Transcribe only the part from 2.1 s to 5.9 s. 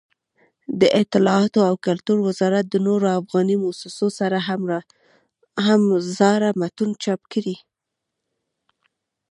وزارت د نورو افغاني مؤسسو سره هم